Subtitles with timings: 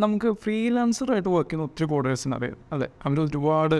[0.00, 3.74] നമുക്ക് ഫ്രീലാൻസറായിട്ട് വർക്ക് ചെയ്യുന്ന ഒത്തിരി കോഡേഴ്സിന് അറിയാം അതെ അവർ ഒരുപാട്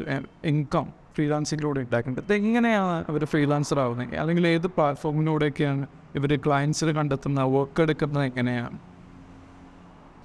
[0.44, 2.33] ഇൻകം ഫ്രീലാൻസിങ്ങിലൂടെ ഉണ്ടാക്കുന്നുണ്ട്.
[2.33, 4.14] ഇതെങ്ങനെയാണ് അവർ ഫ്രീലാൻസർ ആവുന്നത്?
[4.14, 7.44] അല്ലെങ്കിൽ ഏത് പ്ലാറ്റ്ഫോമിലൂടെയൊക്കെയാണ് ഇവർ ക്ലയൻസിൽ കണ്ടെത്തുന്നത്?
[7.44, 8.78] വർക്ക് എടുക്കുന്നത് എങ്ങനെയാണ്?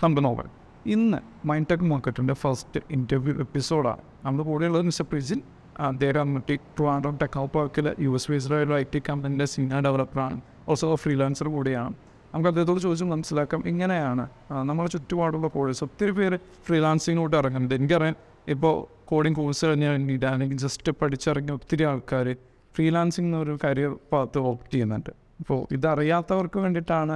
[0.03, 0.49] നമുക്ക് നോക്കാം
[0.85, 5.41] ഇന്ന് മൈൻഡ് ടെക് മാർക്കറ്റിന്റെ ഫസ്റ്റ് ഇന്റർവ്യൂ എപ്പിസോഡാണ് നമ്മുടെ കൂടെയുള്ളത് മിസ്റ്റർ പ്രിജിൻ.
[5.79, 11.93] അദ്ദേഹം ട്രിവാൻഡ്രം ടെക്നോ പാർക്കിൽ U S based I T കമ്പനിന്റെ senior ഡെവലപ്പറാണ് ഓൾസോ ഫ്രീലാൻസർ കൂടിയാണ്.
[12.33, 14.23] നമുക്ക് അദ്ദേഹത്തോട് ചോദിച്ച് മനസ്സിലാക്കാം ഇങ്ങനെയാണ്
[14.69, 15.83] നമ്മളെ ചുറ്റുപാടുള്ള കോഴ്സ്.
[15.83, 17.75] ഒത്തിരി പേര് ഫ്രീലാൻസിങ്ങിലോട്ട് ഇറങ്ങുന്നുണ്ട്.
[17.79, 18.15] എനിക്കറിയാം
[18.47, 22.27] ഇപ്പോൾ കോഡിംഗ് കോഴ്സ് കഴിഞ്ഞ് വേണ്ടിയിട്ട് അല്ലെങ്കിൽ ജസ്റ്റ് പഠിച്ചിറങ്ങിയ ഒത്തിരി ആൾക്കാർ
[22.75, 25.11] ഫ്രീലാൻസിങ് എന്നൊരു കരിയർ പാത്ത് ഓപ്റ്റ് ചെയ്യുന്നുണ്ട്.
[25.39, 27.15] അപ്പോൾ ഇതറിയാത്തവർക്ക് വേണ്ടിയിട്ടാണ്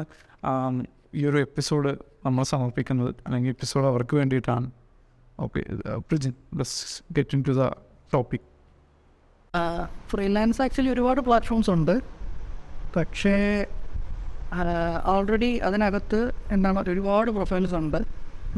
[1.16, 1.92] ഈ ഒരു എപ്പിസോഡ്
[2.26, 3.16] നമ്മൾ സമർപ്പിക്കുന്നത്.
[3.26, 4.68] അല്ലെങ്കിൽ എപ്പിസോഡ് അവർക്ക് വേണ്ടിയിട്ടാണ്.
[5.40, 5.62] Okay
[5.98, 6.34] Prijin
[7.12, 7.66] get in to the
[8.14, 8.46] topic
[10.08, 11.96] freelance actually ഒരുപാട് പ്ലാറ്റ്ഫോംസ് ഉണ്ട്.
[12.96, 13.36] പക്ഷേ
[15.06, 17.98] ഓൾറെഡി അതിനകത്ത് എന്താണ് ഒരുപാട് പ്രൊഫൈൽസ് ഉണ്ട്.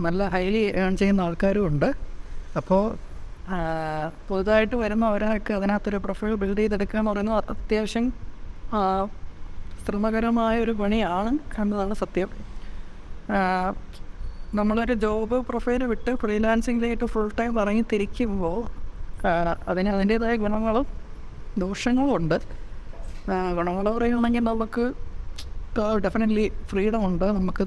[0.05, 1.89] നല്ല ഹൈലി ഏൺ ചെയ്യുന്ന ആൾക്കാരും ഉണ്ട്.
[2.57, 2.83] അപ്പോൾ
[4.29, 8.13] പുതുതായിട്ട് വരുന്ന ഒരാൾക്ക് അതിനകത്തൊരു പ്രൊഫൈൽ ബിൽഡ് ചെയ്തെടുക്കുക എന്ന് പറയുന്നത് അത്യാവശ്യം
[9.85, 12.29] ശ്രമകരമായ ഒരു പണിയാണ് എന്നതാണ് സത്യം.
[14.55, 18.59] നമ്മളൊരു ജോബ് പ്രൊഫൈൽ വിട്ട് ഫ്രീലാൻസിങ്ങിലേക്ക് ഫുൾ ടൈം ഇറങ്ങി തിരിക്കുമ്പോൾ
[19.67, 20.85] അതിന് അതിന്റേതായ ഗുണങ്ങളും
[21.57, 22.37] ദോഷങ്ങളും ഉണ്ട്.
[23.57, 24.93] ഗുണങ്ങൾ പറയുകയാണെങ്കിൽ നമുക്ക്
[26.05, 27.25] ഡെഫിനറ്റ്ലി ഫ്രീഡം ഉണ്ട്.
[27.37, 27.65] നമുക്ക്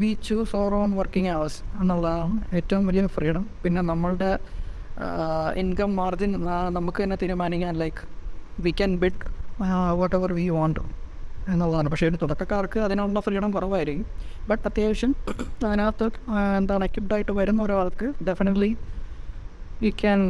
[0.00, 4.30] we choose or own working hours എന്നുള്ളതാണ് ഏറ്റവും വലിയ ഫ്രീഡം പിന്നെ നമ്മളുടെ
[5.62, 6.32] ഇൻകം മാർജിൻ
[6.76, 8.02] നമുക്ക് തന്നെ തീരുമാനിക്കാൻ like
[8.64, 9.20] we can bid
[10.18, 10.80] whatever we want
[11.52, 11.88] എന്നുള്ളതാണ്.
[11.92, 14.06] പക്ഷേ ഒരു തുടക്കക്കാർക്ക് അതിനുള്ള ഫ്രീഡം കുറവായിരിക്കും.
[14.48, 15.12] ബട്ട് അത്യാവശ്യം
[15.66, 16.06] അതിനകത്ത്
[16.58, 18.70] എന്താണ് എക്യുപ്ഡായിട്ട് വരുന്ന ഒരാൾക്ക് definitely
[19.86, 20.20] you can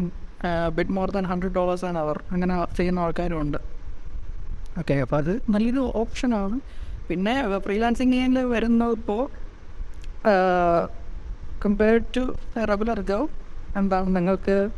[0.76, 3.58] bid more than hundred dollars an hour അങ്ങനെ ചെയ്യുന്ന ആൾക്കാരും ഉണ്ട്.
[4.78, 6.61] ഓക്കെ അപ്പോൾ അത് നല്ലൊരു ഓപ്ഷനാണ്
[7.08, 9.22] പിന്നെ ഫ്രീലാൻസിങ്ങിൽ വരുന്ന ഇപ്പോൾ
[11.64, 12.22] കമ്പയർഡ് ടു
[12.70, 13.31] റെഗുലർ ജോബ്
[13.77, 14.70] എന്താണ് നിങ്ങൾക്ക്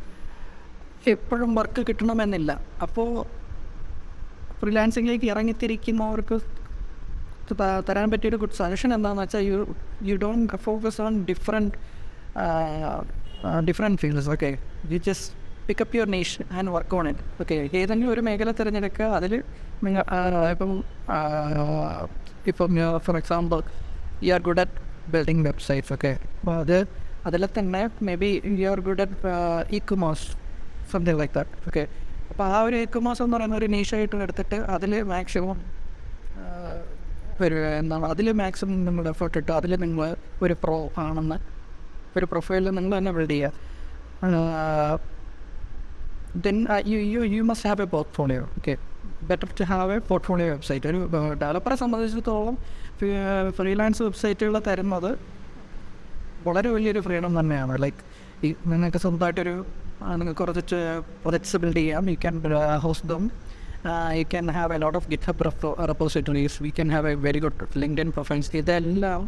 [1.06, 2.61] എപ്പോഴും വർക്ക് കിട്ടണമെന്നില്ല.
[2.83, 3.08] അപ്പോൾ
[4.60, 6.37] ഫ്രീലാൻസിങ്ങിലേക്ക് ഇറങ്ങിത്തിരിക്കുന്നവർക്ക്
[7.49, 11.75] തരാൻ തരാൻ പറ്റിയൊരു ഗുഡ് സജഷൻ എന്താണെന്ന് വെച്ചാൽ you you don't focus on different
[13.69, 14.50] different fields okay
[14.91, 19.06] you just pick up your nation and work on it okay ഏതെങ്കിലും ഒരു മേഖല തിരഞ്ഞെടുക്കുക.
[19.19, 19.32] അതിൽ
[19.84, 20.03] നിങ്ങൾ
[20.54, 20.72] ഇപ്പം
[22.53, 22.75] ഇപ്പം
[23.06, 23.60] for example
[24.26, 24.76] you are good at
[25.15, 26.76] building websites okay അപ്പോൾ അത്
[27.28, 27.82] അതിൽ തന്നെ
[28.22, 28.31] maybe
[28.62, 29.32] you are good at
[29.91, 30.26] ecommerce
[30.93, 31.82] something like that okay
[32.31, 35.59] അപ്പോൾ ആ ഒരു ഇ കൊമേഴ്സ് എന്ന് പറയുന്ന ഒരു നീഷായിട്ട് എടുത്തിട്ട് അതിൽ മാക്സിമം
[37.41, 38.05] വരിക എന്നാണ്.
[38.12, 40.00] അതിൽ മാക്സിമം നിങ്ങൾ എഫേർട്ട് ഇട്ട് അതിൽ നിങ്ങൾ
[40.44, 41.37] ഒരു പ്രോ ആണെന്ന്
[42.19, 43.53] ഒരു പ്രൊഫൈലിൽ നിങ്ങൾ തന്നെ ബിൽഡ് ചെയ്യുക.
[46.44, 46.56] Then
[46.91, 48.42] you, you, you must have a portfolio.
[48.58, 48.74] Okay
[49.28, 50.98] better to have a portfolio website ഒരു
[51.42, 52.56] ഡെവലപ്പറെ സംബന്ധിച്ചിടത്തോളം
[53.58, 55.10] ഫ്രീലാൻസ് വെബ്സൈറ്റുകൾ തരുന്നത്
[56.46, 57.75] വളരെ വലിയൊരു ഫ്രീഡം തന്നെയാണ്.
[57.84, 58.02] ലൈക്ക്
[58.46, 59.54] ഈ നിങ്ങൾക്ക് സ്വന്തമായിട്ടൊരു
[60.20, 60.80] നിങ്ങൾക്ക് കുറച്ച്
[61.22, 62.10] പ്രൊജക്ട്സ് ബിൽഡ് ചെയ്യാം.
[62.12, 62.36] You can
[62.84, 63.25] host them
[64.20, 65.42] you can have a lot of GitHub
[65.92, 67.66] repositories we can have a very good
[68.06, 69.22] LinkedIn profiles ഇതെല്ലാം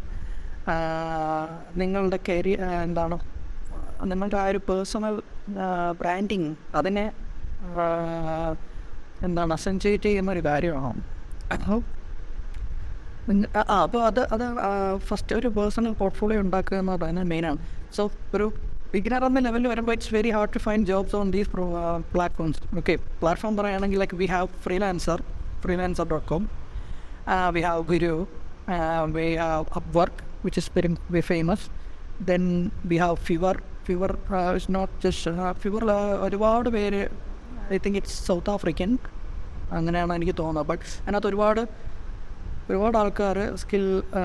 [1.82, 3.18] നിങ്ങളുടെ കരിയർ എന്താണ്
[4.12, 5.14] നിങ്ങളുടെ ആ ഒരു പേഴ്സണൽ
[6.00, 7.04] ബ്രാൻഡിങ് അതിനെ
[9.22, 11.00] എന്താണ് അസെന്റേറ്റ് ചെയ്യുന്ന ഒരു കാര്യമാണ്?
[11.54, 11.78] അപ്പോൾ
[13.28, 14.44] നിങ്ങൾ ആ അപ്പോൾ അത് അത്
[14.98, 17.58] ഫസ്റ്റ് ഒരു പേഴ്സണൽ പോർട്ട്ഫോളിയോ ഉണ്ടാക്കുക എന്നത് പറയുന്നത് മെയിനാണ്
[17.96, 18.02] സോ
[18.34, 18.46] ഒരു
[18.92, 21.50] ബിഗിനർ എന്ന ലെവലിൽ വരുമ്പോൾ it's very hard to find jobs on these
[22.12, 25.20] platforms okay platform പറയുകയാണെങ്കിൽ like we have freelancer
[25.64, 26.44] freelancer dot com
[27.52, 28.12] we have Guru
[29.12, 29.64] we have
[29.98, 31.66] Upwork which is very very famous
[32.22, 32.44] then
[32.84, 33.56] we have Fiverr
[33.88, 34.12] Fiverr
[34.76, 35.84] not just Fiverr
[36.26, 37.02] ഒരുപാട് പേര്
[37.74, 38.90] I think it's South African
[39.78, 40.66] അങ്ങനെയാണ് എനിക്ക് തോന്നുന്നത്.
[40.70, 41.62] But അതിനകത്ത് ഒരുപാട്
[42.70, 43.84] ഒരുപാട് ആൾക്കാർ skill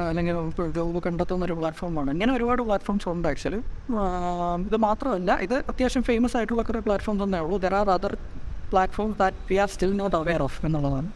[0.10, 0.36] അല്ലെങ്കിൽ
[0.78, 3.60] ജോബ് കണ്ടെത്തുന്ന ഒരു പ്ലാറ്റ്ഫോമാണ് ഇങ്ങനെ ഒരുപാട് പ്ലാറ്റ്ഫോംസ് ഉണ്ട് ആക്ച്വലി
[4.68, 7.58] ഇത് മാത്രമല്ല ഇത് അത്യാവശ്യം ഫേമസ് ആയിട്ടുള്ള കുറേ പ്ലാറ്റ്ഫോംസ് തന്നെ ഉള്ളൂ.
[7.66, 8.14] There are other
[8.72, 11.10] platforms that we are still not aware of എന്നുള്ളതാണ്.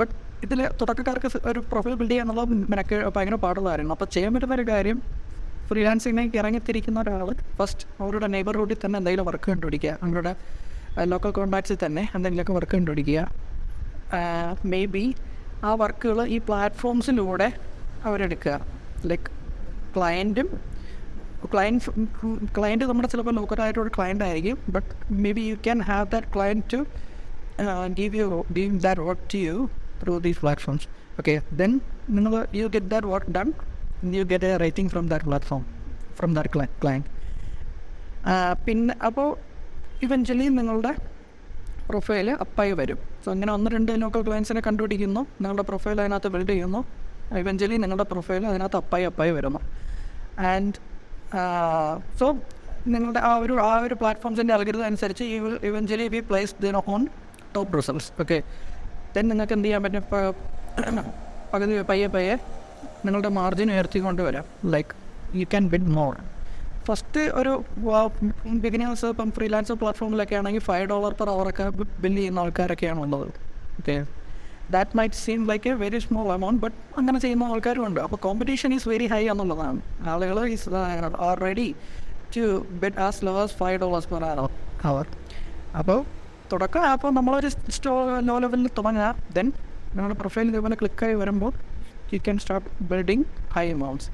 [0.00, 0.14] ബട്ട്
[0.46, 4.98] ഇതിൽ തുടക്കക്കാർക്ക് ഒരു പ്രൊഫൈൽ ബിൽഡ് ചെയ്യുക എന്നുള്ളത് ഭയങ്കര പാടുള്ള കാര്യമാണ് അപ്പോൾ ചെയ്യാൻ പറ്റുന്ന ഒരു കാര്യം
[5.70, 7.28] ഫ്രീലാൻസിങ്ങിലേക്ക് ഇറങ്ങിത്തിരിക്കുന്ന ഒരാൾ
[7.58, 9.92] ഫസ്റ്റ് അവരുടെ നെയ്ബർഹുഡിൽ തന്നെ എന്തെങ്കിലും വർക്ക് കണ്ടുപിടിക്കുക.
[10.06, 10.32] അവരുടെ
[11.12, 13.20] ലോക്കൽ കോൺടാക്ട്സിൽ തന്നെ എന്തെങ്കിലുമൊക്കെ വർക്ക് കണ്ടുപിടിക്കുക.
[14.72, 15.04] മേ ബി
[15.68, 17.48] ആ വർക്കുകൾ ഈ പ്ലാറ്റ്ഫോംസിലൂടെ
[18.08, 18.54] അവരെടുക്കുക.
[19.10, 19.28] ലൈക്ക്
[19.96, 20.48] ക്ലയന്റും
[21.52, 21.92] ക്ലയന്റ്
[22.56, 24.58] ക്ലയന്റ് നമ്മുടെ ചിലപ്പോൾ ലോക്കലായിട്ടൊരു ക്ലയന്റ് ആയിരിക്കും.
[24.74, 24.90] But
[25.38, 26.80] maybe you can have that client to
[27.98, 28.26] give you
[28.56, 29.56] give that work to you
[30.02, 30.86] through these platforms
[31.20, 31.72] okay then
[32.16, 33.48] നിങ്ങൾ you get that work done
[34.16, 35.62] you get a rating from that platform
[36.18, 36.52] from that
[36.84, 37.06] client.
[38.66, 39.28] പിന്നെ അപ്പോൾ
[40.04, 40.92] eventually നിങ്ങളുടെ
[41.90, 42.98] profile അപ്പായി വരും.
[43.24, 45.22] So അങ്ങനെ ഒന്ന് രണ്ട് local ക്ലയൻസിനെ കണ്ടുപിടിക്കുന്നു.
[45.42, 46.80] നിങ്ങളുടെ പ്രൊഫൈൽ അതിനകത്ത് ബിൽഡ് ചെയ്യുന്നു.
[47.40, 49.60] ഇവൻച്വലി നിങ്ങളുടെ പ്രൊഫൈൽ അതിനകത്ത് അപ്പായി അപ്പായി വരുന്നു.
[50.52, 50.74] ആൻഡ്
[52.20, 52.26] സോ
[52.94, 57.02] നിങ്ങളുടെ ആ ഒരു ആ ഒരു പ്ലാറ്റ്ഫോംസിന്റെ അൽഗരിതം അനുസരിച്ച് ഈ will eventually be place them on
[57.56, 58.38] top results okay
[59.16, 60.04] then നിങ്ങൾക്ക് എന്ത് ചെയ്യാൻ പറ്റും?
[61.52, 62.34] പകുതി പയ്യെ പയ്യെ
[63.06, 64.46] നിങ്ങളുടെ മാർജിൻ ഉയർത്തിക്കൊണ്ട് വരാം.
[64.74, 64.92] Like
[65.40, 66.12] you can bid more
[66.86, 67.52] first ഒരു
[68.64, 71.66] ബിഗിനേഴ്സ് ഇപ്പം ഫ്രീലാൻസ് പ്ലാറ്റ്ഫോമിലൊക്കെ ആണെങ്കിൽ ഫൈവ് ഡോളർ പെർ അവറൊക്കെ
[72.02, 73.26] ബില്ല് ചെയ്യുന്ന ആൾക്കാരൊക്കെയാണ് ഉള്ളത്.
[73.80, 73.96] Okay
[74.74, 78.00] that might seem like a very small amount but അങ്ങനെ ചെയ്യുന്ന ആൾക്കാരും ഉണ്ട്.
[78.06, 79.80] അപ്പോൾ കോമ്പറ്റീഷൻ ഈസ് വെരി ഹൈ എന്നുള്ളതാണ്.
[80.12, 80.68] ആളുകൾ is
[81.28, 81.68] are ready
[82.36, 82.44] to
[82.82, 84.24] bet as low as five dollars per
[84.90, 85.06] hour.
[85.80, 85.98] അപ്പോൾ
[86.52, 87.92] തുടക്കം അപ്പോൾ നമ്മളൊരു സ്റ്റോ
[88.28, 89.48] ലോ ലെവലിൽ തുടങ്ങുക ദെൻ
[89.96, 91.52] നിങ്ങളുടെ പ്രൊഫൈൽ ഇതേപോലെ ക്ലിക്കായി വരുമ്പോൾ
[92.12, 93.22] you can start building
[93.56, 94.06] high amounts.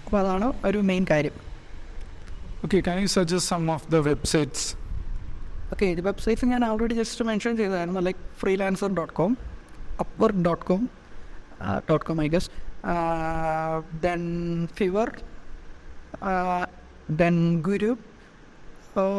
[0.00, 1.36] അപ്പോൾ അതാണ് ഒരു മെയിൻ കാര്യം.
[2.64, 4.66] Okay can you suggest some of the websites
[5.72, 9.32] okay ഇത് വെബ്സൈറ്റ്സ് ഞാൻ ഓൾറെഡി ജസ്റ്റ് മെൻഷൻ ചെയ്തതായിരുന്നു like freelancer dot com
[10.04, 10.82] Upwork dot com
[11.88, 12.50] dot com I guess
[14.06, 14.22] then
[14.78, 15.10] Fiverr
[17.22, 17.36] then
[17.68, 17.92] Guru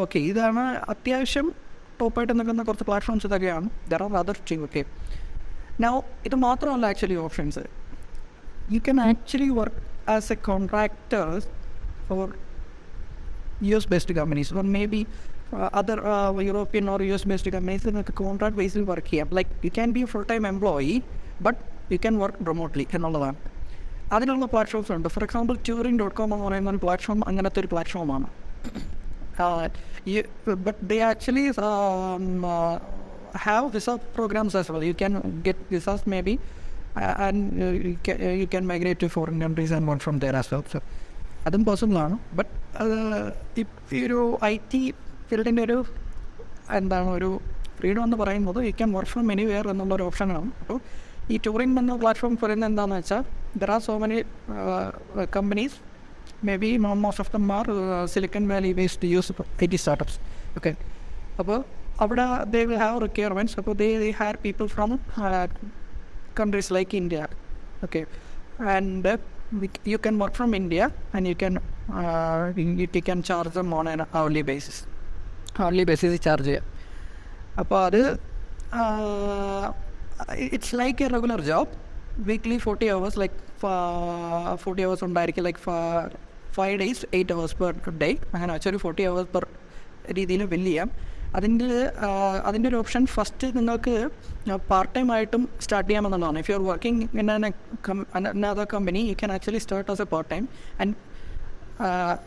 [0.04, 1.48] okay ഇതാണ് അത്യാവശ്യം
[2.00, 3.68] ടോപ്പായിട്ട് നിൽക്കുന്ന കുറച്ച് പ്ലാറ്റ്ഫോംസ് ഇതൊക്കെയാണ്.
[3.92, 4.82] There are other team okay
[5.84, 5.94] now
[6.28, 7.64] ഇത് മാത്രമല്ല actually options
[8.74, 9.80] you can actually work
[10.16, 11.26] as a contractor
[12.10, 12.28] for
[13.68, 14.48] US based companies.
[14.58, 15.00] Or maybe be
[15.78, 15.96] other
[16.48, 19.28] European European or US based companies നിങ്ങൾക്ക് contract ബേസിൽ work ചെയ്യാം.
[19.36, 20.94] Like you can be full time employee
[21.46, 21.58] but
[21.92, 23.38] you can work remotely എന്നുള്ളതാണ്.
[24.16, 25.08] അതിനുള്ള platforms ഉണ്ട്.
[25.14, 28.28] For example Turing dot com എന്ന് പറയുന്ന ഒരു platform അങ്ങനത്തെ ഒരു പ്ലാറ്റ്ഫോമാണ്
[30.66, 31.46] but they actually
[33.38, 36.38] have visa programs as well you can get visas maybe
[37.26, 37.42] and
[38.40, 40.80] you can migrate to foreign countries and one from there as well so
[41.46, 42.54] അതും പോസിബിളാണ് but
[43.94, 44.94] ഈ ഒരു ഐ ടി
[45.28, 45.78] ഫീൽഡിന്റെ ഒരു
[46.72, 47.40] എന്താണ് ഒരു
[47.78, 50.80] ഫ്രീഡം എന്ന് പറയുന്നത് you can work from anywhere ഓപ്ഷനാണ് അപ്പോൾ
[51.30, 53.22] ഈ ടൂറിംഗ് എന്ന പ്ലാറ്റ്ഫോം പറയുന്നത് എന്താണെന്ന് വെച്ചാൽ
[53.58, 54.18] there are so many
[55.30, 55.76] companies
[56.44, 57.66] may most of them are
[58.04, 59.32] Silicon Valley based US
[59.62, 60.18] I T startups
[60.56, 60.76] okay
[61.38, 61.64] അപ്പോൾ
[62.00, 64.98] അവിടെ ദേ വിൽ ഹാവ് റിക്വയർമെന്റ്സ് അപ്പോൾ they they hire people from.
[67.84, 68.06] Okay,
[68.58, 69.16] and uh,
[69.60, 71.58] we- you can work from India and you can
[71.92, 74.86] uh, you, you can charge them on an hourly basis.
[75.58, 76.64] hourly basis charge ചെയ്യാം
[77.58, 78.18] അപ്പോൾ അത്
[80.38, 81.68] it's like a regular job
[82.26, 83.36] weekly forty hours like
[84.62, 85.60] forty hours ഉണ്ടായിരിക്കും like
[86.56, 87.72] five days eight hours per
[88.02, 89.44] day അങ്ങനെ വെച്ചൊരു forty hours per
[90.18, 90.88] രീതിയിൽ bill ചെയ്യാം.
[91.38, 91.66] അതിന്റെ
[92.48, 93.94] അതിന്റെ ഒരു ഓപ്ഷൻ ഫസ്റ്റ് നിങ്ങൾക്ക്
[94.70, 99.60] പാർട്ട് ടൈം ആയിട്ടും start ചെയ്യാമെന്നുള്ളതാണ് if you are working in another company you can actually
[99.64, 100.44] start as a part time
[100.82, 100.94] and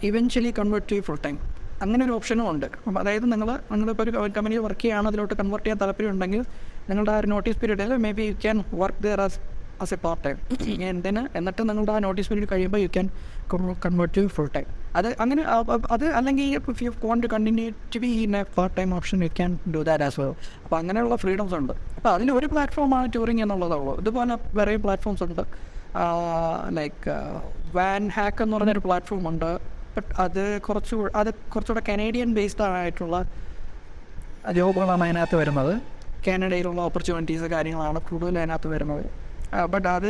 [0.10, 1.38] eventually convert to full time
[1.84, 2.66] അങ്ങനെ ഒരു ഓപ്ഷനും ഉണ്ട്.
[2.80, 6.42] അപ്പം അതായത് നിങ്ങൾ നിങ്ങളിപ്പോൾ ഒരു കമ്പനിയിൽ വർക്ക് ചെയ്യുകയാണ് അതിലോട്ട് കൺവേർട്ട് ചെയ്യാൻ താല്പര്യം ഉണ്ടെങ്കിൽ
[6.90, 9.40] നിങ്ങളുടെ ആ ഒരു നോട്ടീസ് പീരീഡിൽ maybe you can work there as
[9.84, 10.38] as a part time
[10.92, 13.10] എന്തിന് എന്നിട്ട് നിങ്ങളുടെ ആ നോട്ടീസ് പീരീഡ് കഴിയുമ്പോൾ you can
[13.86, 14.68] convert to full time
[15.00, 15.44] അത് അങ്ങനെ
[15.96, 19.52] അത് അല്ലെങ്കിൽ if you want continue to be in a part time option you can
[19.76, 20.34] do that as well
[20.64, 21.74] അപ്പോൾ അങ്ങനെയുള്ള ഫ്രീഡംസ് ഉണ്ട്.
[21.98, 25.44] അപ്പോൾ അതിൽ ഒരു പ്ലാറ്റ്ഫോമാണ് ടൂറിങ് എന്നുള്ളതേ ഉള്ളൂ ഇതുപോലെ വേറെ പ്ലാറ്റ്ഫോംസ് ഉണ്ട്.
[26.80, 27.16] ലൈക്ക്
[27.78, 29.52] വാൻ ഹാക്ക് എന്ന് പറഞ്ഞൊരു പ്ലാറ്റ്ഫോം ഉണ്ട്.
[29.96, 33.18] ബട്ട് അത് കുറച്ച് അത് കുറച്ചുകൂടെ കനേഡിയൻ ബേസ്ഡ് ആയിട്ടുള്ള
[34.58, 35.74] ജോബുകളാണ് അതിനകത്ത് വരുന്നത്?
[36.26, 39.04] കാനഡയിലുള്ള ഓപ്പർച്യൂണിറ്റീസ് കാര്യങ്ങളാണ് കൂടുതൽ അതിനകത്ത് വരുന്നത്.
[39.74, 40.10] ബട്ട് അത്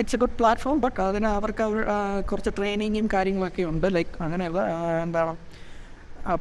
[0.00, 1.80] it's a good platform but അതിന് അവർക്ക് അവർ
[2.30, 3.86] കുറച്ച് ട്രെയിനിങ്ങും കാര്യങ്ങളൊക്കെ ഉണ്ട്.
[3.96, 4.62] ലൈക്ക് അങ്ങനെയുള്ള
[5.04, 5.34] എന്താണ്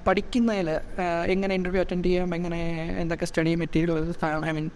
[0.08, 0.70] പഠിക്കുന്നതിൽ
[1.34, 2.60] എങ്ങനെ ഇന്റർവ്യൂ അറ്റൻഡ് ചെയ്യാം എങ്ങനെ
[3.02, 4.14] എന്തൊക്കെ സ്റ്റഡി മെറ്റീരിയൽ
[4.50, 4.68] ഐ മീൻ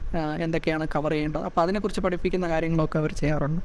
[0.46, 1.46] എന്തൊക്കെയാണ് കവർ ചെയ്യേണ്ടത്.
[1.50, 3.62] അപ്പോൾ അതിനെക്കുറിച്ച് പഠിപ്പിക്കുന്ന കാര്യങ്ങളൊക്കെ അവർ ചെയ്യാറുണ്ട്.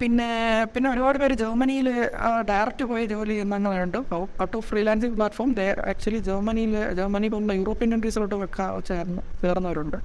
[0.00, 0.28] പിന്നെ
[0.74, 1.88] പിന്നെ ഒരുപാട് പേര് ജർമ്മനിയിൽ
[2.50, 3.98] ഡയറക്റ്റ് പോയി ജോലി ചെയ്യുന്നവരുണ്ട്.
[4.44, 5.52] Out of freelancing platform
[5.92, 9.98] actually ജർമ്മനിയിൽ ജർമ്മനി പോലുള്ള യൂറോപ്യൻ കൺട്രീസിലോട്ട് വെക്കാൻ ചേർന്ന് ചേർന്നവരുണ്ട്.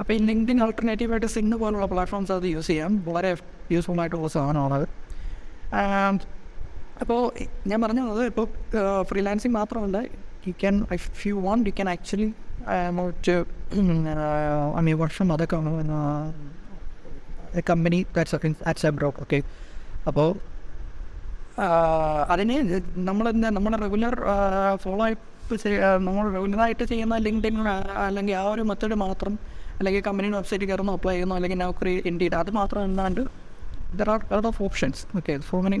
[0.00, 2.92] അപ്പോൾ ഈ ലിങ്ക്ഡിൻ ആൾട്ടർനേറ്റീവായിട്ട് സിഗ്നു പോലുള്ള പ്ലാറ്റ്ഫോംസ് അത് യൂസ് ചെയ്യാം.
[3.08, 3.30] വളരെ
[3.70, 4.86] യൂസ്ഫുൾ ആയിട്ടുള്ള സാധനമാണത്
[7.02, 7.20] അപ്പോൾ
[7.66, 8.46] ഞാൻ പറഞ്ഞു വന്നത് ഇപ്പോൾ
[9.02, 9.98] ഫ്രീലാൻസിങ് മാത്രമല്ല
[10.48, 12.28] you can if you want you can actually
[14.78, 15.58] I mean വർഷം അതൊക്കെ
[17.68, 19.38] company that's that's broke okay
[20.06, 20.28] അപ്പോൾ
[22.28, 22.56] അതിന്
[23.08, 24.14] നമ്മൾ നമ്മുടെ റെഗുലർ
[24.82, 25.56] ഫോളോ അപ്പ്
[26.06, 27.56] നമ്മൾ റെഗുലറായിട്ട് ചെയ്യുന്ന ലിങ്ക്ഡിൻ
[28.06, 29.34] അല്ലെങ്കിൽ ആ ഒരു മെത്തേഡ് മാത്രം
[29.78, 33.22] അല്ലെങ്കിൽ കമ്പനിയുടെ വെബ്സൈറ്റിൽ കയറുന്നു അപ്ലൈ ചെയ്യുന്നു അല്ലെങ്കിൽ നൗക്കറി ഇൻഡീഡ് അത് മാത്രം എന്താണ്ട്
[34.00, 35.78] ദർ ആർ അത് of options okay so many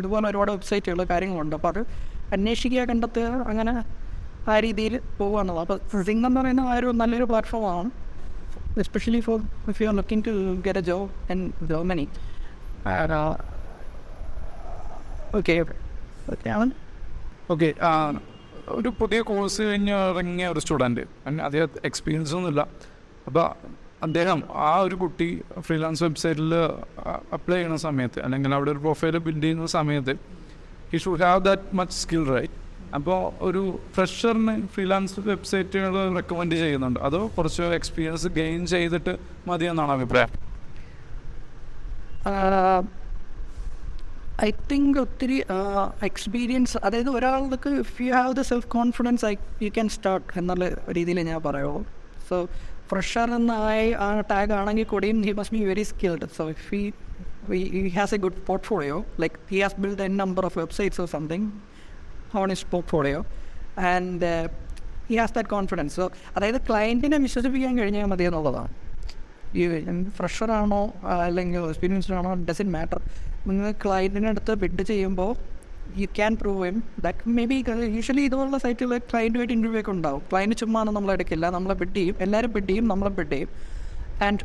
[0.00, 1.56] ഇതുപോലെ ഒരുപാട് വെബ്സൈറ്റുകൾ കാര്യങ്ങളുണ്ട്.
[1.58, 1.82] അപ്പോൾ അത്
[2.36, 3.74] അന്വേഷിക്കുക കണ്ടെത്തുക അങ്ങനെ
[4.52, 7.90] ആ രീതിയിൽ പോകുകയാണുള്ളത് അപ്പോൾ സിംഗ് എന്ന് പറയുന്ന ആ ഒരു നല്ലൊരു പ്ലാറ്റ്ഫോമാണ്
[8.84, 9.38] especially for
[9.72, 10.34] if you are looking to
[10.66, 11.08] get a job
[11.72, 12.06] Germany.
[12.92, 13.12] And,
[15.38, 15.54] okay
[16.54, 16.70] Alan.
[17.52, 17.68] Okay
[18.78, 21.02] ഒരു പുതിയ കോഴ്സ് കഴിഞ്ഞ് ഇറങ്ങിയ ഒരു സ്റ്റുഡന്റ്
[21.46, 22.62] അധികം എക്സ്പീരിയൻസ് ഒന്നുമില്ല.
[23.26, 23.46] അപ്പോൾ
[24.06, 24.38] അദ്ദേഹം
[24.68, 25.28] ആ ഒരു കുട്ടി
[25.66, 26.52] ഫ്രീലാൻസ് വെബ്സൈറ്റിൽ
[27.36, 30.14] അപ്ലൈ ചെയ്യുന്ന സമയത്ത് അല്ലെങ്കിൽ അവിടെ ഒരു പ്രൊഫൈൽ ബിൽഡ് ചെയ്യുന്ന സമയത്ത്
[30.92, 32.56] he should have that much skill right
[32.96, 33.60] അപ്പോൾ ഒരു
[33.94, 36.98] ഫ്രഷറിന് ഫ്രീലാൻസ് വെബ്സൈറ്റുകൾ റെക്കമെൻഡ് ചെയ്യുന്നുണ്ട്.
[37.08, 39.12] അതോ കുറച്ച് എക്സ്പീരിയൻസ് ഗെയിൻ ചെയ്തിട്ട്
[39.50, 40.32] മതി എന്നാണ് അഭിപ്രായം?
[44.48, 45.38] ഐ തിങ്ക് ഒത്തിരി
[46.10, 51.20] എക്സ്പീരിയൻസ് അതായത് ഒരാൾക്ക് if you have the self confidence I you can start എന്നുള്ള രീതിയിൽ
[51.30, 51.82] ഞാൻ പറയുള്ളൂ.
[52.28, 52.36] സോ
[52.92, 58.14] ഫ്രഷർ എന്നായി ആ ടാഗ് ആണെങ്കിൽ കൂടിയും he must be very skilled so if he has
[58.14, 61.46] a good portfolio like he has build an number of websites or something
[62.40, 63.20] on is portfolio
[63.92, 64.30] and
[65.08, 66.04] he has that confidence so
[66.36, 68.72] അതായത് ക്ലയന്റിനെ വിശ്വസിപ്പിക്കാൻ കഴിഞ്ഞാൽ മതി എന്നുള്ളതാണ്.
[69.54, 69.64] ഈ
[70.18, 70.82] ഫ്രഷറാണോ
[71.24, 73.00] അല്ലെങ്കിൽ experienced ആണോ doesn't matter
[73.46, 75.32] നിങ്ങൾ ക്ലയന്റിനടുത്ത് ബിഡ് ചെയ്യുമ്പോൾ
[76.00, 77.58] you can prove him that maybe
[77.96, 80.22] usually ഇതുപോലുള്ള സൈറ്റുകൾ ക്ലയന്റുമായിട്ട് ഇന്റർവ്യൂ ഒക്കെ ഉണ്ടാവും.
[80.30, 81.46] ക്ലയന്റ് ചുമ്മാ ഒന്നും നമ്മൾ എടുക്കില്ല.
[81.56, 82.16] നമ്മളെ ബിഡ് ചെയ്യും.
[82.26, 82.86] എല്ലാവരും ബിഡ് ചെയ്യും.
[82.92, 83.50] നമ്മളെ ബിഡ് ചെയ്യും.
[84.26, 84.44] ആൻഡ്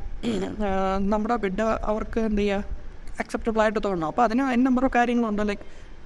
[1.14, 2.76] നമ്മുടെ ബിഡ് അവർക്ക് എന്ത് ചെയ്യുക
[3.22, 4.08] അക്സെപ്റ്റബിൾ ആയിട്ട് തോന്നണം.
[4.12, 5.66] അപ്പോൾ അതിന് അതിന് നമ്പർ ഓഫ് കാര്യങ്ങളുണ്ട് like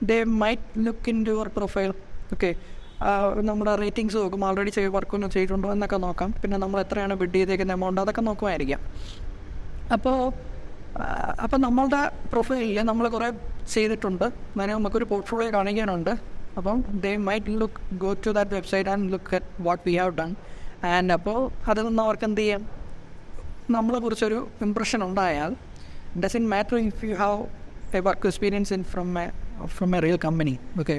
[0.09, 1.91] they might look in your profile
[2.35, 2.51] okay
[3.49, 4.41] നമ്മുടെ റേറ്റിങ്സ് നോക്കും.
[4.47, 6.29] ആൾറെഡി ചെയ്ത് വർക്കൊന്നും ചെയ്തിട്ടുണ്ടോ എന്നൊക്കെ നോക്കാം.
[6.41, 8.81] പിന്നെ നമ്മൾ എത്രയാണ് ബിഡ് ചെയ്തേക്കുന്ന എമൗണ്ട് അതൊക്കെ നോക്കുമായിരിക്കാം.
[9.95, 10.17] അപ്പോൾ
[11.43, 13.27] അപ്പോൾ നമ്മളുടെ പ്രൊഫൈലിൽ നമ്മൾ കുറേ
[13.73, 14.25] ചെയ്തിട്ടുണ്ട്.
[14.53, 16.13] അങ്ങനെ നമുക്കൊരു പോർട്ട്ഫോളിയോ കാണിക്കാനുണ്ട്.
[16.57, 20.31] അപ്പം they might look go to that website and look at what we have done
[20.93, 21.39] and അപ്പോൾ
[21.71, 22.63] അതിൽ നിന്ന് അവർക്ക് എന്ത് ചെയ്യാം?
[23.75, 25.51] നമ്മളെ കുറിച്ചൊരു ഇമ്പ്രഷൻ ഉണ്ടായാൽ
[26.39, 27.39] doesn't matter if you have
[27.97, 29.25] a work experience in from a
[29.75, 30.97] from a real company okay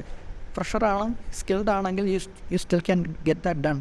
[0.56, 2.18] ഫ്രഷറാണ് skilled ആണെങ്കിൽ you
[2.52, 3.78] you still can get that done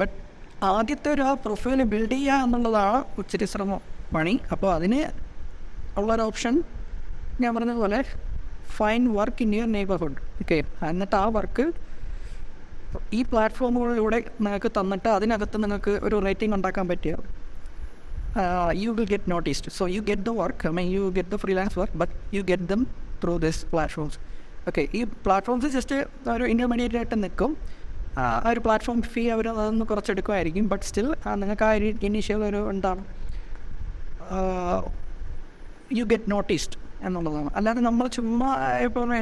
[0.00, 0.14] but
[0.62, 3.80] ആദ്യത്തെ ഒരു ആ പ്രൊഫൈൽ ബിൽഡ് ചെയ്യുക എന്നുള്ളതാണ് ഇച്ചിരി ശ്രമം
[4.14, 4.34] പണി.
[4.52, 5.00] അപ്പോൾ അതിന്
[6.00, 6.54] ഉള്ളൊരു ഓപ്ഷൻ
[7.42, 7.98] ഞാൻ പറഞ്ഞതുപോലെ
[8.76, 10.58] fine work in your neighbourhood okay
[10.90, 11.64] എന്നിട്ട് ആ വർക്ക്
[13.18, 17.14] ഈ പ്ലാറ്റ്ഫോമുകളിലൂടെ നിങ്ങൾക്ക് തന്നിട്ട് അതിനകത്ത് നിങ്ങൾക്ക് ഒരു റേറ്റിംഗ് ഉണ്ടാക്കാൻ പറ്റിയ
[18.82, 21.76] you will get noticed so you get the work I mean you get the freelance
[21.80, 22.80] work but you get them
[23.24, 24.18] through this platforms
[24.68, 25.96] okay ഈ പ്ലാറ്റ്ഫോംസ് ജസ്റ്റ്
[26.34, 27.50] ഒരു ഇന്റർമീഡിയറ്റ് ആയിട്ട് നിൽക്കും.
[28.20, 31.08] ആ ഒരു പ്ലാറ്റ്ഫോം ഫീ അവർ അതൊന്ന് കുറച്ചെടുക്കുമായിരിക്കും ബട്ട് സ്റ്റിൽ
[31.42, 33.02] നിങ്ങൾക്ക് ആ ഒരു ഇനീഷ്യൽ ഒരു എന്താണ്?
[35.98, 36.76] യു ഗെറ്റ് നോട്ടീസ്ഡ്
[37.06, 37.50] എന്നുള്ളതാണ്.
[37.58, 38.48] അല്ലാതെ നമ്മൾ ചുമ്മാ
[38.86, 39.14] ഇപ്പോൾ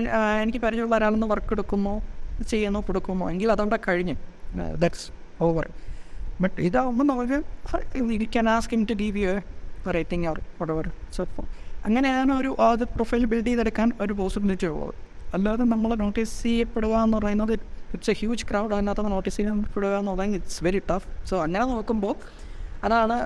[0.43, 1.95] എനിക്ക് പരിചയമുള്ള ഒരാളൊന്ന് വർക്ക് എടുക്കുന്നു
[2.53, 2.81] ചെയ്യുന്നു?
[2.89, 4.15] കൊടുക്കുന്നു എങ്കിൽ അതവിടെ കഴിഞ്ഞ്.
[4.83, 5.09] ദാറ്റ്സ്
[5.47, 5.67] ഓവർ
[6.43, 7.39] ബട്ട് ഇതാവുമ്പോൾ നമുക്ക്
[8.13, 9.33] you can ask in to give you
[9.97, 10.87] rating our whatever
[11.17, 11.25] so
[11.87, 14.95] അങ്ങനെയാണ് ഒരു അത് പ്രൊഫൈൽ ബിൽഡ് ചെയ്തെടുക്കാൻ ഒരു പോസിബിലിറ്റി ഉള്ളത്.
[15.37, 20.41] അല്ലാതെ നമ്മൾ നോട്ടീസ് ചെയ്യപ്പെടുക എന്ന് പറയുന്നത് ഇറ്റ്സ് എ ഹ്യൂജ് ക്രൗഡ് അതിനകത്ത് നോട്ടീസ് ചെയ്യപ്പെടുക എന്ന് പറയുന്നത്
[20.41, 22.15] ഇറ്റ്സ് വെരി ടഫ് സോ അങ്ങനെ നോക്കുമ്പോൾ
[22.85, 23.17] അതാണ്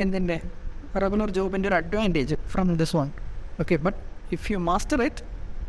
[0.00, 0.36] എന്തിന്റെ
[1.04, 3.10] റെഗുലർ ജോബിന്റെ ഒരു advantage from this one
[3.60, 3.98] okay but
[4.36, 5.22] if you master it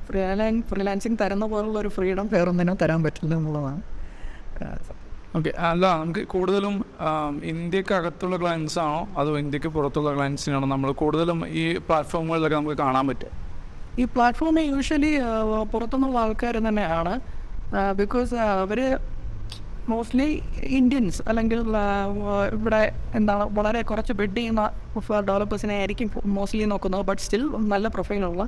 [0.08, 3.82] freelance freelancing തരുന്ന പോലുള്ള ഒരു ഫ്രീഡം വേറൊന്നിനും തരാൻ പറ്റില്ല എന്നുള്ളതാണ്.
[5.38, 6.74] ഓക്കെ അല്ല നമുക്ക് കൂടുതലും
[7.52, 9.02] ഇന്ത്യയ്ക്ക് ഇന്ത്യക്കകത്തുള്ള ക്ലയൻസ് ആണോ?
[9.20, 13.38] അതോ ഇന്ത്യയ്ക്ക് പുറത്തുള്ള ക്ലയൻസിനാണോ നമ്മൾ കൂടുതലും ഈ പ്ലാറ്റ്ഫോമുകളിലൊക്കെ നമുക്ക് കാണാൻ പറ്റും
[14.02, 15.12] ഈ പ്ലാറ്റ്ഫോമിൽ യൂഷ്വലി
[15.72, 17.14] പുറത്തുനിന്നുള്ള ആൾക്കാർ തന്നെയാണ്.
[18.02, 18.80] ബിക്കോസ് അവർ
[19.94, 20.28] മോസ്റ്റ്ലി
[20.80, 21.60] ഇന്ത്യൻസ് അല്ലെങ്കിൽ
[22.58, 22.82] ഇവിടെ
[23.20, 24.64] എന്താണ് വളരെ കുറച്ച് ബിഡ് ചെയ്യുന്ന
[25.30, 27.04] ഡെവലപ്പേഴ്സിനെ ആയിരിക്കും മോസ്റ്റ്ലി നോക്കുന്നത്.
[27.12, 28.46] ബട്ട് സ്റ്റിൽ നല്ല പ്രൊഫൈലുള്ള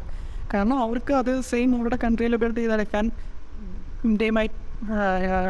[0.54, 3.06] കാരണം അവർക്ക് അത് സെയിം അവരുടെ കൺട്രിയിൽ ബിൽഡ് ചെയ്തെടുക്കാൻ
[4.24, 4.46] they my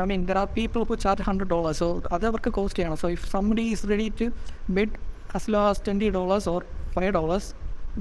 [0.04, 3.00] I mean there are people who charge hundred dollars so അത് അവർക്ക് കോസ്റ്റ് ചെയ്യണം.
[3.04, 4.28] So if somebody is ready to
[4.78, 4.96] bid
[5.38, 6.62] as low as twenty dollars or
[6.96, 7.50] five dollars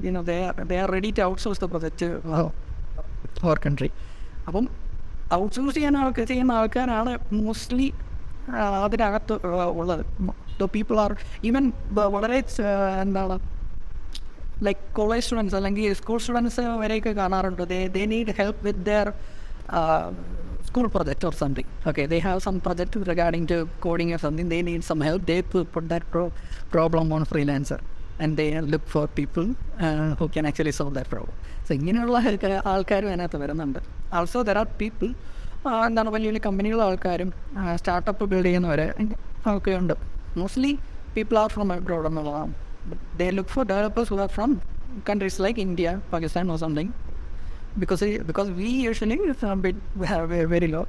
[0.05, 2.47] you know they are they are ready to outsource the project uh,
[4.47, 4.65] അപ്പം
[5.39, 7.89] outsource ചെയ്യാൻ ആൾക്ക് ചെയ്യുന്ന ആൾക്കാരാണ് mostly
[8.85, 9.35] അതിനകത്ത്
[9.81, 10.03] ഉള്ളത്.
[10.61, 11.11] ദ പീപ്പിൾ ആർ
[11.49, 11.65] ഈവൻ
[12.15, 12.39] വളരെ
[13.03, 13.37] എന്താണ്
[14.65, 17.63] like college students അല്ലെങ്കിൽ സ്കൂൾ സ്റ്റുഡൻസ് വരെയൊക്കെ കാണാറുണ്ട്.
[17.71, 19.07] They they need help with their
[20.67, 21.71] school project or something.
[21.89, 24.49] Okay they have some project regarding to coding or something.
[24.53, 25.37] They need some help they
[25.73, 26.23] put that pro
[26.75, 27.81] problem on freelancer.
[28.21, 29.43] And they look for people
[30.19, 31.33] who can actually solve that problem
[31.67, 33.79] so ഇങ്ങനെയുള്ള ആൾക്കാ- ആൾക്കാരും അതിനകത്ത് വരുന്നുണ്ട്.
[34.13, 35.05] Also there are people
[35.85, 37.33] എന്താണ് വലിയ വലിയ കമ്പനികളുടെ ആൾക്കാരും
[37.75, 38.93] സ്റ്റാർട്ടപ്പ് ബിൽഡ് ചെയ്യുന്നവരെ
[39.55, 39.93] ഒക്കെ ഉണ്ട്.
[40.37, 40.77] Mostly
[41.17, 42.53] people are from abroad എന്നുള്ളതാണ്.
[43.17, 44.61] They look for developers who are from
[45.09, 46.89] countries like India Pakistan or something
[47.77, 49.15] because because we usually
[50.45, 50.87] very low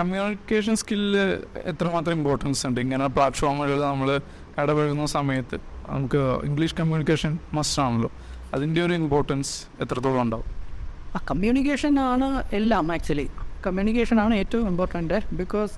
[0.00, 2.80] communication skill എത്രമാത്രം ഇമ്പോർട്ടൻസ് ഉണ്ട്?
[2.80, 4.20] ഇങ്ങനെ പ്ലാറ്റ്ഫോമുകളിൽ നമ്മൾ
[4.62, 5.56] ഇടപഴകുന്ന സമയത്ത്
[5.88, 8.10] നമുക്ക് ഇംഗ്ലീഷ് കമ്മ്യൂണിക്കേഷൻ മസ്റ്റ് ആണല്ലോ.
[8.54, 10.48] അതിന്റെ ഒരു ഇമ്പോർട്ടൻസ് എത്രത്തോളം ഉണ്ടാവും?
[11.16, 13.26] ആ കമ്മ്യൂണിക്കേഷൻ ആണ് എല്ലാം ആക്ച്വലി
[13.66, 15.74] കമ്മ്യൂണിക്കേഷൻ ആണ് ഏറ്റവും ഇമ്പോർട്ടന്റ് ബിക്കോസ്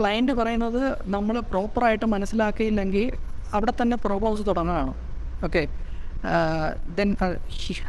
[0.00, 0.82] ക്ലയന്റ് പറയുന്നത്
[1.14, 3.06] നമ്മൾ പ്രോപ്പറായിട്ട് മനസ്സിലാക്കിയില്ലെങ്കിൽ
[3.54, 4.94] അവിടെ തന്നെ പ്രോബ്ലംസ് തുടങ്ങുകയാണ്
[5.44, 5.62] okay
[6.98, 7.10] then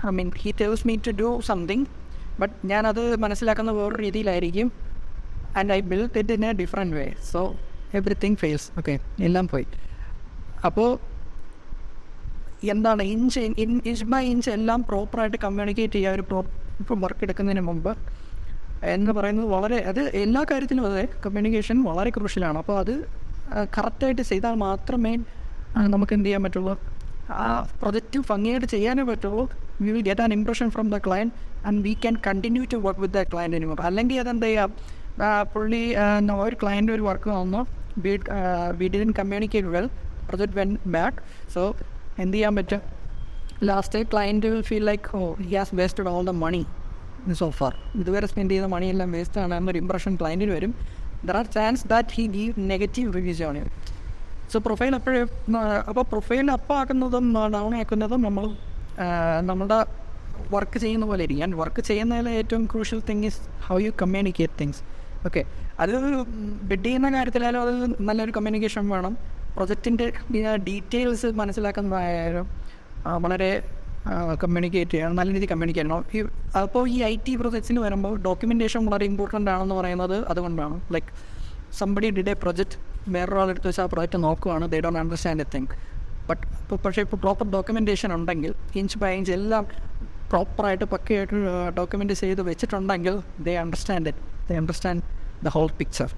[0.07, 1.85] I mean he tells me to do something
[2.39, 4.67] but ഞാനത് മനസ്സിലാക്കുന്ന വേറൊരു രീതിയിലായിരിക്കും.
[5.57, 7.41] And I build it in a different way so
[7.97, 8.93] everything fails okay
[9.27, 9.65] എല്ലാം പോയി.
[10.67, 10.89] അപ്പോൾ
[12.73, 17.91] എന്താണ് ഇഞ്ച് ഇഞ്ച് ബൈ ഇഞ്ച് എല്ലാം പ്രോപ്പറായിട്ട് കമ്മ്യൂണിക്കേറ്റ് ചെയ്യുക ഒരു പ്രോപ്പർ വർക്ക് എടുക്കുന്നതിന് മുമ്പ്
[18.95, 22.93] എന്ന് പറയുന്നത് വളരെ അത് എല്ലാ കാര്യത്തിലും അതെ കമ്മ്യൂണിക്കേഷൻ വളരെ ക്രൂഷ്യലാണ് അപ്പോൾ അത്
[23.77, 25.13] കറക്റ്റായിട്ട് ചെയ്താൽ മാത്രമേ
[25.93, 26.75] നമുക്ക് എന്ത് ചെയ്യാൻ പറ്റുള്ളൂ?
[27.39, 27.45] ആ
[27.81, 29.43] പ്രൊജക്റ്റ് ഭംഗിയായിട്ട് ചെയ്യാനേ പറ്റുള്ളൂ.
[29.81, 31.33] We will get an impression from the client
[31.67, 34.71] and we can continue to work with the ക്ലയന്റിനും anymore അല്ലെങ്കിൽ അതെന്ത് ചെയ്യാം?
[35.53, 35.83] പുള്ളി
[36.45, 37.61] ഒരു ക്ലയന്റ് ഒരു വർക്ക് വന്നു.
[38.05, 38.13] We
[38.79, 39.87] we didn't communicate well
[40.29, 41.19] project went back
[41.55, 41.61] so
[42.23, 42.81] എന്ത് ചെയ്യാൻ പറ്റും
[43.69, 46.63] last client will feel like oh he has wasted all the money
[47.41, 50.73] so far ഇതുവരെ സ്പെൻഡ് ചെയ്ത മണിയെല്ലാം വേസ്റ്റ് ആണ് എന്നൊരു ഇമ്പ്രഷൻ ക്ലയന്റിന് വരും.
[51.27, 53.61] There are chance that he give negative reviews ആണ്
[54.51, 55.57] സോ പ്രൊഫൈൽ എപ്പോഴും
[55.89, 58.45] അപ്പോൾ പ്രൊഫൈൽ അപ്പ് ആക്കുന്നതും ഡൗൺ ആക്കുന്നതും നമ്മൾ
[59.49, 59.79] നമ്മുടെ
[60.53, 61.43] വർക്ക് ചെയ്യുന്ന പോലെ ഇരിക്കും.
[61.45, 64.81] ആൻഡ് വർക്ക് ചെയ്യുന്നതിൽ ഏറ്റവും crucial thing is how you communicate things
[65.27, 65.41] okay.
[65.83, 65.93] അത്
[66.69, 67.73] ബിഡ് ചെയ്യുന്ന കാര്യത്തിലായാലും അത്
[68.09, 69.13] നല്ലൊരു കമ്മ്യൂണിക്കേഷൻ വേണം.
[69.55, 70.07] പ്രൊജക്റ്റിന്റെ
[70.67, 72.47] ഡീറ്റെയിൽസ് മനസ്സിലാക്കുന്നതായാലും
[73.25, 73.49] വളരെ
[74.43, 75.15] കമ്മ്യൂണിക്കേറ്റ് ചെയ്യണം.
[75.19, 76.05] നല്ല രീതിയിൽ കമ്മ്യൂണിക്കേറ്റ് ചെയ്യണം.
[76.17, 80.75] ഈ അപ്പോൾ ഈ ഐ ടി പ്രൊജക്ട്സിന് വരുമ്പോൾ ഡോക്യുമെന്റേഷൻ വളരെ ഇമ്പോർട്ടന്റ് ആണെന്ന് പറയുന്നത് അതുകൊണ്ടാണ്.
[80.95, 81.11] Like
[81.79, 82.77] somebody did a project
[83.15, 84.65] വേറൊരാളെടുത്ത് വെച്ച് ആ പ്രൊജക്റ്റ് നോക്കുവാണ്.
[84.71, 85.69] They don't understand a thing
[86.29, 89.63] but ഇപ്പോൾ പക്ഷേ ഇപ്പോൾ പ്രോപ്പർ ഡോക്യുമെന്റേഷൻ ഉണ്ടെങ്കിൽ ഇഞ്ച് ബൈ ഇഞ്ച് എല്ലാം
[90.31, 91.35] പ്രോപ്പറായിട്ട് പക്കയായിട്ട്
[91.77, 95.01] ഡോക്യുമെന്റ് ചെയ്ത് വെച്ചിട്ടുണ്ടെങ്കിൽ they understand it they understand
[95.45, 96.09] the whole picture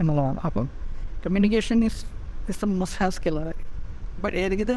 [0.00, 0.40] എന്നുള്ളതാണ്.
[0.48, 0.66] അപ്പം
[1.24, 2.02] communication is
[2.52, 3.38] is the must have skill
[4.24, 4.74] but ഇത്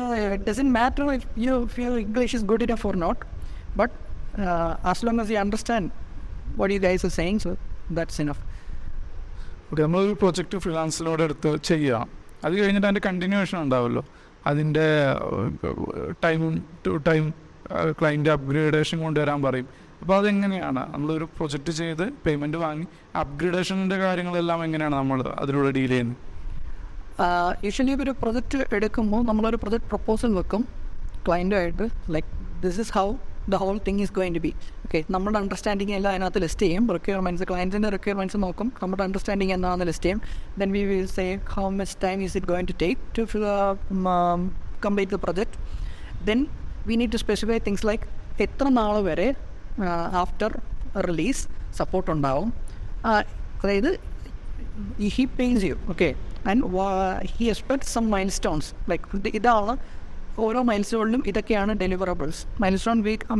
[0.47, 3.21] doesn't matter if you if you English is good enough for not
[3.81, 3.93] but
[4.91, 5.89] as long as you understand
[6.59, 7.51] what you guys are saying so
[7.97, 8.41] that's enough.
[9.69, 12.03] Okay നമ്മളൊരു project ഫ്രീലാൻസിലൂടെ എടുത്ത് ചെയ്യാം
[12.45, 14.03] അത് കഴിഞ്ഞിട്ട് അതിന്റെ continuation ഉണ്ടാവുമല്ലോ.
[14.49, 14.87] അതിന്റെ
[16.25, 16.41] time
[16.85, 17.23] to time
[17.99, 19.67] client upgradation കൊണ്ടുവരാൻ പറയും.
[20.03, 20.81] അപ്പോൾ അതെങ്ങനെയാണ്?
[20.93, 22.85] നമ്മളൊരു പ്രൊജക്റ്റ് ചെയ്ത് പേയ്മെന്റ് വാങ്ങി
[23.19, 26.17] അപ്ഗ്രേഡേഷന്റെ കാര്യങ്ങളെല്ലാം എങ്ങനെയാണ് നമ്മൾ അതിലൂടെ ഡീൽ ചെയ്യുന്നത്?
[27.65, 30.63] യൂഷ്വലി ഒരു പ്രൊജക്റ്റ് എടുക്കുമ്പോൾ നമ്മളൊരു പ്രൊജക്റ്റ് പ്രപ്പോസൽ വെക്കും
[31.27, 31.85] ക്ലയന്റുമായിട്ട്
[32.15, 32.31] like
[32.63, 33.05] this is how
[33.53, 34.51] the whole thing is going to be
[34.85, 36.83] okay നമ്മുടെ അണ്ടർസ്റ്റാൻഡിങ് എല്ലാം അതിനകത്ത് ലിസ്റ്റ് ചെയ്യും.
[36.97, 38.67] റിക്വയർമെന്റ്സ് ക്ലയന്റിന്റെ റിക്വയർമെന്റ്സ് നോക്കും.
[38.81, 40.21] നമ്മുടെ അണ്ടർസ്റ്റാൻഡിങ് എന്താണെന്ന് ലിസ്റ്റ് ചെയ്യും.
[40.59, 43.23] Then we will say how much time is it going to take to
[44.85, 45.57] complete the project
[46.29, 46.41] then
[46.91, 48.03] we need to specify things like
[48.47, 49.29] എത്ര നാൾ വരെ
[50.21, 50.59] ആഫ്റ്റർ
[51.07, 52.53] റിലീസ് സപ്പോർട്ട് ഉണ്ടാവും.
[53.63, 53.99] അതായത്
[55.15, 56.15] he pays you okay
[56.49, 56.63] and
[57.21, 60.03] he expect some milestones like ഇതാണ്
[60.37, 63.33] ഓരോ മൈൽ സ്റ്റോണിലും ഇതൊക്കെയാണ് deliverables milestone week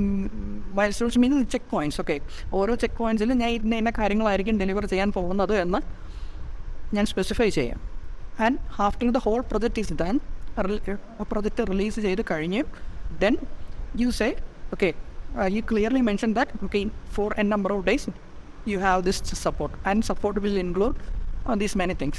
[0.92, 2.20] milestones means checkpoints okay
[2.52, 5.78] ഓരോ ചെക്ക് പോയിന്റ്സിലും ഞാൻ ഇന്ന ഇന്ന കാര്യങ്ങളായിരിക്കും ഡെലിവർ ചെയ്യാൻ പോകുന്നത് എന്ന്
[6.96, 7.80] ഞാൻ സ്പെസിഫൈ ചെയ്യാം.
[8.40, 10.20] And after the whole project is than
[11.32, 12.64] project release ചെയ്ത് കഴിഞ്ഞ്
[13.20, 13.38] then
[13.96, 14.38] you say
[14.74, 14.94] okay
[15.56, 15.64] you
[16.12, 16.84] mentioned that okay,
[17.16, 18.06] for a number of days
[18.72, 20.96] you have this support, and support will include
[21.48, 22.18] uh, these many things.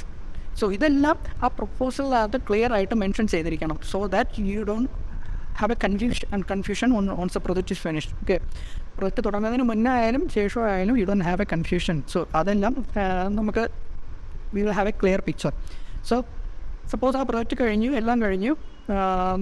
[0.59, 4.89] So ഇതെല്ലാം ആ പ്രൊപ്പോസലിനകത്ത് clear ആയിട്ട് mention ചെയ്തിരിക്കണം so that you don't
[5.59, 8.37] have a confusion and confusion on once project is finish okay
[8.97, 12.75] project തുടങ്ങുന്നതിന് മുന്നേ ആയാലും ശേഷം ആയാലും you don't have a confusion so അതെല്ലാം
[13.39, 13.63] നമുക്ക്
[14.55, 15.53] we will have a clear picture
[16.11, 16.17] so
[16.93, 18.53] suppose ആ project കഴിഞ്ഞു എല്ലാം കഴിഞ്ഞു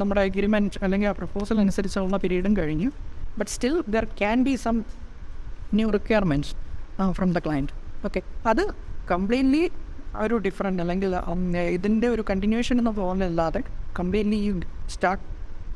[0.02, 2.92] നമ്മുടെ എഗ്രിമെന്റ് അല്ലെങ്കിൽ ആ പ്രപ്പോസൽ അനുസരിച്ചുള്ള പീരീഡും കഴിഞ്ഞു.
[3.40, 4.78] But still there can be some
[5.80, 6.54] new requirements
[7.20, 7.74] from the client
[8.08, 8.64] okay അത്
[9.14, 9.64] കംപ്ലീറ്റ്ലി
[10.24, 11.14] ഒരു ഡിഫറെന്റ് അല്ലെങ്കിൽ
[11.78, 13.62] ഇതിന്റെ ഒരു കണ്ടിന്യൂഷൻ എന്ന പോലല്ലാതെ
[14.00, 14.54] completely you
[14.96, 15.24] start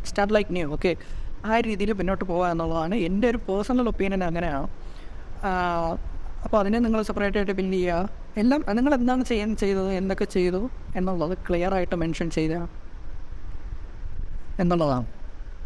[0.09, 0.91] start like new okay
[1.49, 4.69] ആ രീതിയിൽ മുന്നോട്ട് പോകുക എന്നുള്ളതാണ് എന്റെ ഒരു പേഴ്സണൽ ഒപ്പീനിയൻ അങ്ങനെയാണ്.
[6.45, 8.09] അപ്പോൾ അതിനെ നിങ്ങൾ സെപ്പറേറ്റ് ആയിട്ട് ബില്ല് ചെയ്യുക.
[8.41, 10.61] എല്ലാം നിങ്ങൾ എന്താണ് ചെയ്യാൻ ചെയ്തത് എന്തൊക്കെ ചെയ്തു
[10.99, 12.57] എന്നുള്ളത് ക്ലിയർ ആയിട്ട് മെൻഷൻ ചെയ്യുക.
[14.63, 15.07] എന്നുള്ളതാണ്.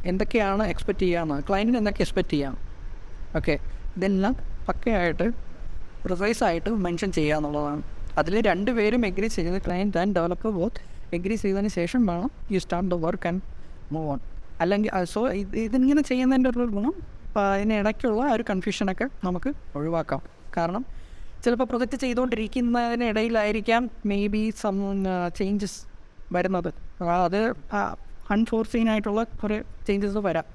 [0.10, 2.56] എന്തൊക്കെയാണ് എക്സ്പെക്റ്റ് ചെയ്യാമെന്ന് ക്ലയന്റിന് എന്തൊക്കെ എക്സ്പെക്റ്റ് ചെയ്യാം.
[3.38, 3.56] ഓക്കെ
[3.98, 4.34] ഇതെല്ലാം
[4.68, 5.28] പക്കയായിട്ട്
[6.04, 7.84] പ്രിസൈസ് ആയിട്ട് മെൻഷൻ ചെയ്യുക എന്നുള്ളതാണ്.
[8.20, 10.82] അതിൽ രണ്ടുപേരും എഗ്രി ചെയ്ത് client and developer both
[11.16, 13.42] agree ചെയ്തതിന് ശേഷം വേണം you start the work and
[13.92, 14.20] move on
[14.62, 16.94] അല്ലെങ്കിൽ സോ ഇത് ഇതിങ്ങനെ ചെയ്യുന്നതിന്റെ ഒരു ഗുണം
[17.42, 20.22] അതിനിടയ്ക്കുള്ള ആ ഒരു കൺഫ്യൂഷനൊക്കെ നമുക്ക് ഒഴിവാക്കാം.
[20.58, 20.86] കാരണം
[21.44, 24.78] ചിലപ്പോൾ പ്രൊജക്റ്റ് ചെയ്തുകൊണ്ടിരിക്കുന്നതിനിടയിലായിരിക്കാം മേ ബി സം
[25.40, 25.80] ചേഞ്ചസ്
[26.36, 26.70] വരുന്നത്.
[27.26, 27.40] അത്
[28.36, 30.46] അൺഫോർസീൻ ആയിട്ടുള്ള കുറേ ചേഞ്ചസ് വരാം.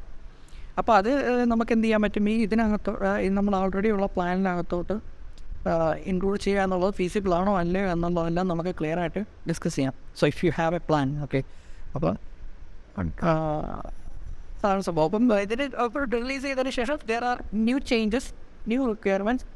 [0.80, 1.10] അപ്പോൾ അത്
[1.52, 2.24] നമുക്ക് എന്ത് ചെയ്യാൻ പറ്റും?
[2.32, 2.92] ഈ ഇതിനകത്തോ
[3.38, 4.96] നമ്മൾ ഓൾറെഡി ഉള്ള പ്ലാനിനകത്തോട്ട്
[6.10, 10.50] ഇൻക്ലൂഡ് ചെയ്യുക എന്നുള്ളത് ഫീസിബിൾ ആണോ അല്ലയോ എന്നുള്ളതെല്ലാം നമുക്ക് ക്ലിയർ ആയിട്ട് ഡിസ്കസ് ചെയ്യാം so if you
[10.58, 11.40] have a plan okay
[11.96, 12.12] അപ്പോൾ
[14.60, 15.06] അതാണ് സംഭവം.
[15.08, 15.64] അപ്പം ഇതിന്
[16.22, 18.30] റിലീസ് ചെയ്തതിന് ശേഷം there are new changes
[18.68, 19.46] new requirements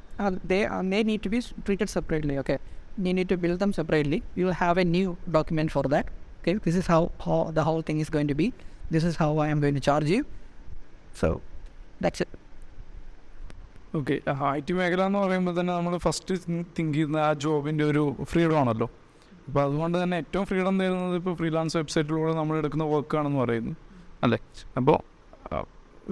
[0.52, 0.58] they
[0.92, 2.56] they need to be treated separately okay
[3.04, 6.08] നീ need to build them separately you have a new document for that
[6.40, 8.48] okay this is how, how the whole thing is going to be.
[8.94, 10.24] This is how i am going to charge you.
[11.22, 11.40] So
[12.04, 12.28] that's it.
[13.96, 16.34] Okay I T മേഖല എന്ന് പറയുമ്പോൾ തന്നെ നമ്മൾ first
[16.78, 18.90] think ചെയ്യുന്ന ആ ജോബിന്റെ ഒരു freedom ആണല്ലോ.
[19.46, 23.76] അപ്പോൾ അതുകൊണ്ട് തന്നെ ഏറ്റവും ഫ്രീഡം തരുന്നത് ഇപ്പോൾ ഫ്രീലാൻസ് വെബ്സൈറ്റിലൂടെ നമ്മൾ എടുക്കുന്ന വർക്കാണെന്ന് പറയുന്നു.
[24.22, 24.38] അല്ലേ?
[24.76, 25.00] അപ്പോൾ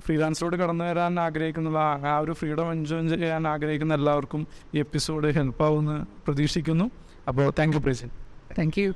[0.00, 6.06] ഫ്രീലാൻസിലോട്ട് കടന്നു വരാൻ ആഗ്രഹിക്കുന്ന ആ- ആ ഒരു ഫ്രീഡം എൻജോയ് ചെയ്യാൻ ആഗ്രഹിക്കുന്ന എല്ലാവർക്കും ഈ എപ്പിസോഡ് ഹെൽപ്പാവുമെന്ന്
[6.26, 6.90] പ്രതീക്ഷിക്കുന്നു.
[7.28, 8.10] അപ്പോൾ താങ്ക് യു പ്രേസൻ
[8.58, 8.92] താങ്ക് യു